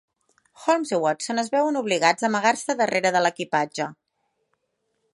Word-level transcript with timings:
Holmes 0.63 0.93
i 0.95 0.99
Watson 1.03 1.41
es 1.43 1.51
veuen 1.57 1.77
obligats 1.83 2.25
a 2.25 2.29
amagar-se 2.31 2.79
darrere 2.83 3.15
de 3.19 3.25
l'equipatge. 3.27 3.93